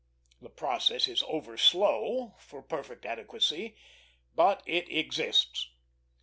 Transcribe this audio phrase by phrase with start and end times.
[0.41, 3.75] The process is overslow for perfect adequacy,
[4.33, 5.69] but it exists.